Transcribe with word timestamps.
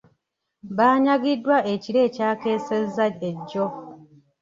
Baanyagiddwa 0.77 1.57
ekiro 1.73 1.99
ekyakeesezza 2.07 3.05
ejjo. 3.29 3.65